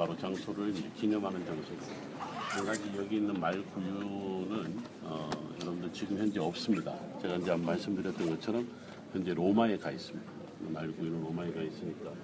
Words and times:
바로 0.00 0.16
장소를 0.16 0.72
기념하는 0.96 1.44
장소고 1.44 1.76
한 2.18 2.64
가지 2.64 2.90
여기 2.96 3.16
있는 3.16 3.38
말구유는 3.38 4.78
어, 5.02 5.30
여러분들 5.60 5.92
지금 5.92 6.16
현재 6.16 6.40
없습니다. 6.40 6.98
제가 7.20 7.36
이제 7.36 7.54
말씀드렸던 7.54 8.30
것처럼 8.30 8.66
현재 9.12 9.34
로마에 9.34 9.76
가 9.76 9.90
있습니다. 9.90 10.32
말구유는 10.70 11.20
로마에 11.20 11.52
가 11.52 11.60
있으니까 11.60 12.14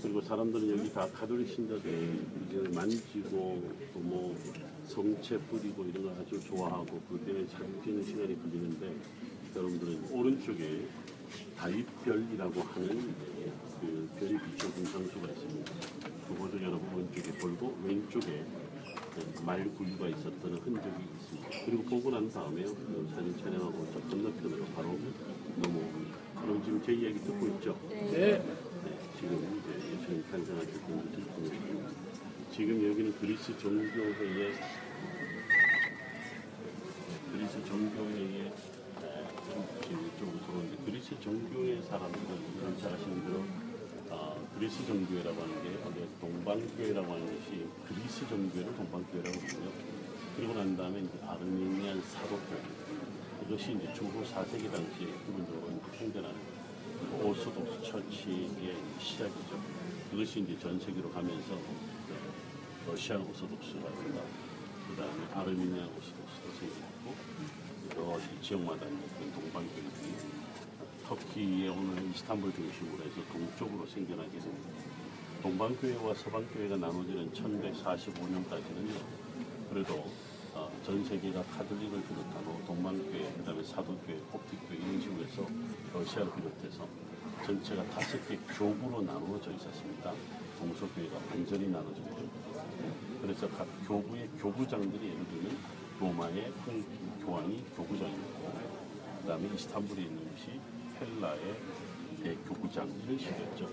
그리고 0.00 0.22
사람들은 0.22 0.78
여기 0.78 0.90
다 0.94 1.06
가톨릭 1.12 1.46
신자들 1.46 2.26
이제 2.48 2.74
만지고 2.74 3.70
또뭐 3.92 4.34
성체 4.86 5.40
뿌리고 5.40 5.84
이런 5.84 6.04
걸 6.04 6.14
아주 6.22 6.40
좋아하고 6.40 7.02
그 7.06 7.22
때문에 7.26 7.46
찍는 7.84 8.02
시간이 8.02 8.40
걸리는데 8.40 8.94
여러분들은 9.54 10.08
오른쪽에 10.10 10.88
다윗별이라고 11.58 12.62
하는 12.62 13.14
그 13.78 14.08
별이 14.18 14.38
비춰진 14.38 14.84
장소가 14.86 15.28
있습니다. 15.28 15.89
그것을 16.30 16.62
여러분 16.62 16.88
오른쪽에 16.94 17.32
보고 17.38 17.76
왼쪽에 17.84 18.44
그 19.14 19.42
말구유가 19.42 20.08
있었던 20.08 20.54
흔적이 20.64 21.04
있습니다. 21.18 21.48
그리고 21.66 21.82
보고 21.84 22.10
난 22.10 22.30
다음에 22.30 22.62
그 22.62 23.08
사진 23.14 23.36
촬영하고 23.38 23.86
저 23.92 24.00
건너편으로 24.08 24.64
바로 24.76 24.96
넘어옵니다. 25.56 26.18
그럼 26.40 26.62
지금 26.64 26.82
제 26.84 26.92
이야기 26.94 27.18
듣고 27.20 27.46
있죠? 27.48 27.76
네, 27.88 28.42
지금 29.18 29.60
이제 29.60 29.92
예수님 29.92 30.24
탄생하실 30.30 30.72
때 30.72 30.78
듣고 30.80 31.42
있습니다. 31.42 31.90
지금 32.52 32.90
여기는 32.90 33.14
그리스 33.20 33.56
정교회의 33.58 34.52
그리스 37.32 37.64
정교회의 37.64 38.46
에, 38.46 38.52
지금 39.82 40.06
이쪽으로 40.06 40.38
들어오는데 40.46 40.76
그리스 40.84 41.20
정교회 41.20 41.82
사람들은 41.82 42.78
잘 42.80 42.92
아시는 42.94 43.24
대로 43.24 43.36
어, 43.38 43.59
그리스 44.54 44.86
정교회라고 44.86 45.40
하는 45.40 45.62
게 45.62 45.78
동방교회라고 46.20 47.12
하는 47.12 47.26
것이 47.26 47.66
그리스 47.88 48.28
정교회를 48.28 48.76
동방교회라고 48.76 49.38
부르고요. 49.38 49.72
그리고 50.36 50.54
난 50.54 50.76
다음에 50.76 51.00
이제 51.00 51.18
아르메니안 51.26 52.02
사도교회 52.02 52.60
이것이 53.46 53.72
이제 53.72 53.92
중후 53.94 54.22
4세기 54.22 54.70
당시에 54.70 55.06
기본적으로 55.26 55.80
생겨나는 55.98 56.36
오소독스 57.22 57.90
처치의 57.90 58.76
시작이죠. 59.00 59.60
그것이 60.10 60.40
이제 60.40 60.58
전 60.58 60.78
세계로 60.78 61.10
가면서 61.10 61.58
러시안 62.86 63.22
오소독스라든가 63.22 64.22
그 64.88 64.96
다음에 64.96 65.26
아르메니아 65.34 65.84
오소독스도 65.86 66.52
생겼고 66.58 67.14
여러 67.96 68.20
지역마다 68.42 68.86
동방교회들이 69.34 70.09
터키의 71.10 71.68
오늘 71.68 72.08
이스탄불 72.10 72.54
중심으로 72.54 73.02
해서 73.02 73.20
동쪽으로 73.32 73.84
생겨나게 73.84 74.30
됩니다. 74.30 74.70
동방교회와 75.42 76.14
서방교회가 76.14 76.76
나눠지는 76.76 77.32
1145년까지는요. 77.32 78.94
그래도 79.70 80.06
어, 80.54 80.70
전 80.86 81.04
세계가 81.04 81.42
카톨릭을 81.42 82.00
비롯하고 82.04 82.62
동방교회, 82.64 83.32
그 83.38 83.44
다음에 83.44 83.60
사도교회, 83.64 84.20
kop틱교회 84.30 84.76
이런 84.76 85.00
식으로 85.00 85.26
해서 85.26 85.46
러시아를 85.92 86.32
비롯해서 86.32 86.86
전체가 87.44 87.84
다섯 87.86 88.28
개 88.28 88.38
교구로 88.56 89.02
나누어져 89.02 89.50
있었습니다. 89.50 90.12
동서교회가 90.60 91.18
완전히 91.30 91.68
나눠지게 91.70 92.06
됩니다. 92.06 92.62
그래서 93.20 93.48
각 93.48 93.66
교구의 93.88 94.28
교구장들이 94.38 95.08
예를 95.08 95.26
들면 95.26 95.58
로마의 95.98 96.52
큰 96.64 96.84
교황이 97.24 97.64
교구장이었고 97.76 98.70
그 99.22 99.26
다음에 99.26 99.50
이스탄불에 99.56 100.02
있는 100.02 100.30
것이 100.30 100.60
헬라의 101.00 101.40
대교구장 102.22 102.88
이런 103.04 103.18
식이었죠. 103.18 103.68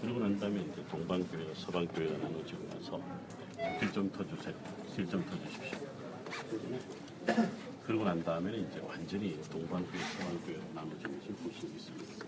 그리고 0.00 0.20
난 0.20 0.38
다음에 0.38 0.60
이제 0.60 0.82
동방교회가 0.90 1.54
서방교회가 1.54 2.18
나눠지고 2.18 2.66
나서 2.68 3.00
길좀 3.78 4.10
터주세요. 4.10 4.54
길좀 4.96 5.24
터주십시오. 5.26 5.78
그리고 7.86 8.04
난 8.04 8.24
다음에는 8.24 8.68
이제 8.68 8.80
완전히 8.80 9.38
동방교회, 9.50 9.98
서방교회로 9.98 10.62
나눠진 10.74 11.18
것을 11.18 11.34
볼수 11.42 11.66
있습니다. 11.66 12.26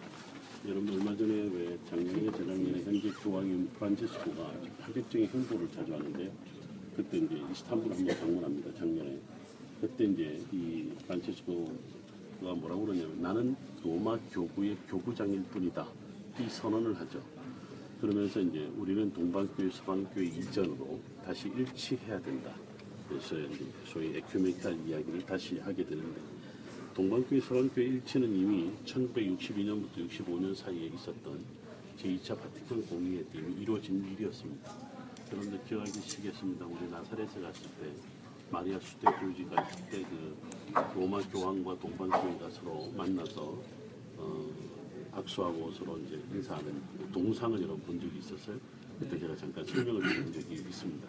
여러분 0.66 0.94
얼마 0.94 1.16
전에 1.16 1.32
왜 1.52 1.78
작년에 1.88 2.30
재작년에 2.32 2.84
현재 2.84 3.10
교황인 3.22 3.68
프란체스코가 3.78 4.52
파격적인 4.80 5.28
행보를 5.28 5.68
자주 5.70 5.92
하는데요. 5.92 6.30
그때 6.96 7.18
이제 7.18 7.42
이스탄불 7.50 7.92
한번 7.92 8.16
방문합니다. 8.20 8.78
작년에. 8.78 9.18
그때 9.80 10.04
이제 10.04 10.42
이 10.52 10.90
프란체스코가 11.06 11.72
뭐라고 12.52 12.84
그러냐면 12.84 13.22
나는 13.22 13.56
로마 13.82 14.18
교구의 14.30 14.76
교구장일 14.88 15.42
뿐이다. 15.44 15.86
이 16.40 16.48
선언을 16.48 16.94
하죠. 17.00 17.22
그러면서 18.00 18.40
이제 18.40 18.70
우리는 18.76 19.10
동방교회, 19.12 19.70
서방교회 19.70 20.26
이전으로 20.26 21.00
다시 21.24 21.48
일치해야 21.48 22.20
된다. 22.20 22.52
그래서 23.08 23.38
이제 23.38 23.64
소위 23.86 24.16
에큐메니칼 24.16 24.86
이야기를 24.86 25.24
다시 25.24 25.58
하게 25.58 25.84
되는데 25.86 26.20
동방교회, 26.94 27.40
서방교회 27.40 27.86
일치는 27.86 28.28
이미 28.34 28.70
1962년부터 28.84 30.08
65년 30.08 30.54
사이에 30.54 30.86
있었던 30.88 31.40
제2차 31.98 32.38
바티칸 32.38 32.86
공의회 32.86 33.24
때 33.30 33.38
이미 33.38 33.62
이루어진 33.62 34.04
일이었습니다. 34.12 34.70
여러분들 35.32 35.64
기억하시겠습니다. 35.64 36.66
우리 36.66 36.90
나사렛에 36.90 37.40
갔을 37.40 37.62
때 37.80 37.90
마리아 38.50 38.78
수대 38.78 39.10
교주가 39.10 39.62
있을 39.62 39.90
때그 39.90 40.03
로마 40.94 41.20
교황과 41.28 41.78
동방교회가 41.78 42.50
서로 42.50 42.90
만나서 42.96 43.56
어, 44.16 44.50
박수하고 45.12 45.70
서로 45.72 45.96
이제 45.98 46.20
인사하는 46.32 46.82
그 46.98 47.08
동상을 47.12 47.62
여러분 47.62 47.80
본 47.82 48.00
적이 48.00 48.18
있었어요. 48.18 48.58
그때 48.98 49.18
제가 49.18 49.36
잠깐 49.36 49.64
설명을 49.64 50.02
드린 50.02 50.32
적이 50.32 50.54
있습니다. 50.54 51.08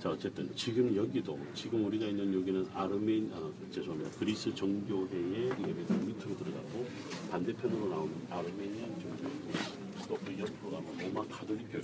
자 0.00 0.10
어쨌든 0.10 0.54
지금 0.54 0.94
여기도 0.94 1.38
지금 1.54 1.84
우리가 1.86 2.06
있는 2.06 2.32
여기는 2.32 2.68
아르멘 2.72 3.32
아, 3.34 3.50
죄송합니다 3.72 4.16
그리스 4.16 4.54
정교회의 4.54 5.50
예배당 5.50 6.06
밑으로 6.06 6.36
들어가고 6.36 6.86
반대편으로 7.32 7.88
나오는 7.88 8.14
아르메니안 8.30 9.00
정교회 9.00 10.08
또그 10.08 10.38
옆으로 10.38 10.70
가면 10.70 10.98
로마 10.98 11.26
카톨릭 11.26 11.72
교회 11.72 11.82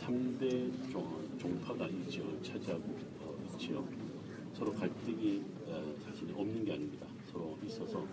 3대 0.00 0.92
종, 0.92 1.28
종파가 1.38 1.86
이 1.88 2.10
지역을 2.10 2.40
차지하고 2.42 2.84
어, 3.20 3.36
있지요. 3.52 3.84
서로 4.54 4.72
갈등이 4.74 5.27
어, 5.27 5.27
사실 6.18 6.34
없는 6.34 6.64
게 6.64 6.72
아닙니다. 6.72 7.06
서로 7.30 7.56
있어서 7.64 8.04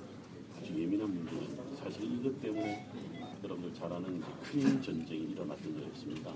아주 0.56 0.80
예민한 0.80 1.12
문제는 1.12 1.76
사실 1.76 2.04
이것 2.04 2.40
때문에 2.40 2.88
여러분들 3.44 3.74
잘 3.74 3.92
아는 3.92 4.22
큰 4.44 4.80
전쟁이 4.80 5.32
일어났던 5.32 5.74
거였습니다. 5.74 6.32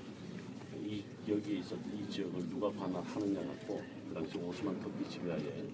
이 0.83 1.03
여기에 1.27 1.59
있었던 1.59 1.83
이 1.95 2.09
지역을 2.09 2.49
누가 2.49 2.71
관할하느냐 2.71 3.39
갖고 3.41 3.83
그 4.07 4.15
당시 4.15 4.39
오스만 4.39 4.79
터키 4.79 5.07
지배하에 5.11 5.69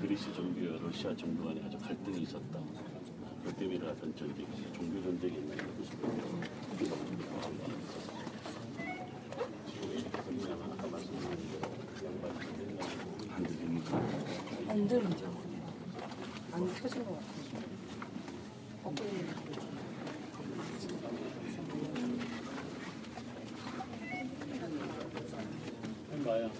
그리스 0.00 0.32
정교와 0.32 0.78
러시아 0.80 1.14
정부 1.14 1.44
간에 1.44 1.60
아주 1.62 1.76
갈등이 1.76 2.22
있었다. 2.22 2.58
그 3.44 3.52
때문에 3.52 3.76
일어났던 3.76 4.16
전쟁, 4.16 4.46
종교 4.72 5.02
전쟁이 5.02 5.36
있는 5.36 5.56
것을 5.58 5.98
우리가 6.72 6.96
있었습니다. 6.96 8.14
지금 9.68 10.62
아까 10.72 10.86
말씀드린 10.86 11.36
대로 11.50 11.70
양반이 12.02 13.30
안 13.30 13.42
들립니까? 13.42 14.63
안 14.74 14.88
들리죠. 14.88 15.32
안 16.50 16.74
켜진 16.74 17.04
것 17.04 17.14
같아요. 17.14 17.62
어, 18.82 18.92
해봐요. 26.12 26.50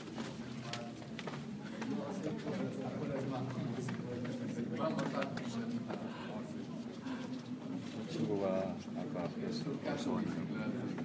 친구가 8.11 8.77
아까 8.97 9.25
앞에서 9.25 9.71
무서워했는데 9.71 11.05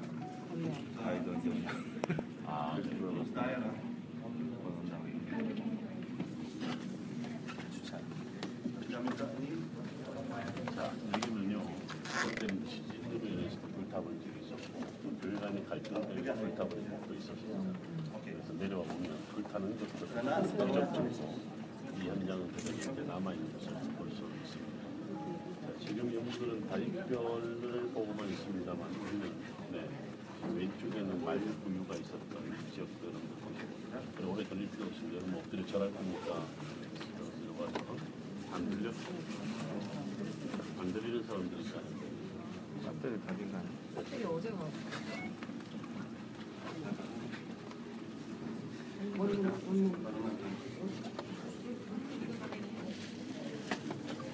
아이도 1.03 1.33
좀 1.41 1.65
아, 2.45 2.75
그러면 2.75 3.25
추천. 7.71 7.99
자, 10.75 10.91
여기는요, 11.13 11.63
그때는 12.23 12.65
시즌으로 12.67 13.25
인해서 13.27 13.57
불타본 13.75 14.19
적이 14.19 14.45
있었고, 14.45 14.79
또 15.03 15.09
교회 15.21 15.38
간의 15.49 15.65
갈등 15.65 15.99
때문에 15.99 16.31
불타본 16.35 16.85
적도 16.87 17.13
있었습니다. 17.15 17.79
그래서 18.23 18.53
내려와 18.53 18.83
보면 18.83 19.17
불타는 19.33 19.79
것도 19.79 20.05
이적적이고, 20.69 21.39
이 21.97 22.07
현장은 22.07 22.51
그대로 22.53 23.07
남아있는 23.07 23.53
것을 23.53 23.73
볼 23.97 24.11
수 24.11 24.29
있습니다. 24.29 24.79
자, 25.65 25.73
지금 25.79 26.13
여러분들은 26.13 26.67
다리별을 26.69 27.89
보고만 27.95 28.29
있습니다만, 28.29 28.91
우리는, 28.91 29.33
네, 29.71 29.89
왼쪽에는 30.53 31.25
말구유가 31.25 31.95
있었던 31.95 32.55
지역들은 32.75 33.13
보시고, 33.41 34.31
오래 34.31 34.43
걸릴 34.43 34.69
필요 34.69 34.85
없습니다. 34.85 35.15
여러분 35.17 35.33
엎드려 35.33 35.65
절할 35.65 35.91
거니까, 35.91 36.45
들어가지고, 37.41 37.97
안 38.53 38.69
들려? 38.69 38.91
안 40.79 40.93
들리는 40.93 41.23
사람들이 41.23 41.61
있어요. 41.63 42.08
짝들 42.89 43.19
답인가요? 43.27 43.61
되게 44.09 44.25
어제 44.25 44.49
가 44.49 44.57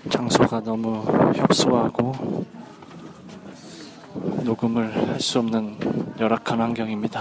장소가 0.09 0.61
너무 0.61 1.03
협소하고 1.35 2.45
녹음을 4.45 4.95
할 4.95 5.19
수 5.19 5.39
없는 5.39 5.77
열악한 6.19 6.59
환경입니다. 6.61 7.19